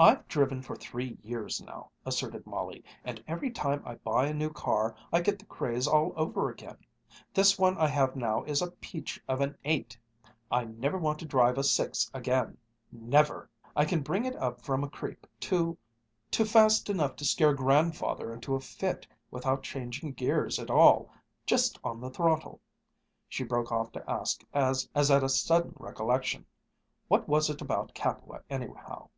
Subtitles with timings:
[0.00, 4.50] "I've driven for three years now," asserted Molly, "and every time I buy a new
[4.52, 6.76] car I get the craze all over again.
[7.34, 9.98] This one I have now is a peach of an eight.
[10.52, 12.56] I never want to drive a six again,
[12.92, 13.50] never!
[13.74, 15.76] I can bring it up from a creep to
[16.30, 21.12] to fast enough to scare Grandfather into a fit, without changing gears at all
[21.44, 22.60] just on the throttle"
[23.28, 26.46] She broke off to ask, as at a sudden recollection,
[27.08, 29.08] "What was it about Capua, anyhow?"